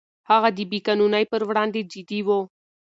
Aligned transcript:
هغه 0.29 0.49
د 0.57 0.59
بې 0.69 0.79
قانونۍ 0.87 1.23
پر 1.31 1.41
وړاندې 1.49 1.79
جدي 1.91 2.19
و. 2.27 2.29